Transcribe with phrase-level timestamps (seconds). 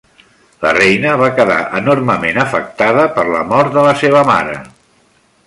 [0.61, 4.59] La reina va quedar enormement afectada per la mort de la seva mare.